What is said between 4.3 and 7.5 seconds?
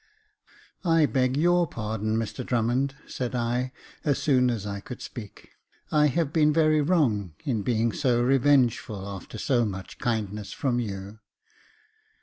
as I could speak; "I have been very wrong